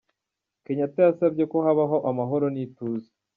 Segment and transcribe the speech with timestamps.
[0.63, 3.09] Kenyatta yasabye ko habaho amahoro n’ituze.